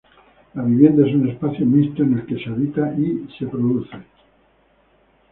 La 0.55 0.63
vivienda 0.63 1.05
es 1.05 1.13
un 1.13 1.29
"espacio 1.29 1.63
mixto" 1.63 2.01
en 2.01 2.13
el 2.17 2.25
que 2.25 2.43
se 2.43 2.49
habita 2.49 2.91
y 2.97 3.27
se 3.37 3.45
produce. 3.45 3.99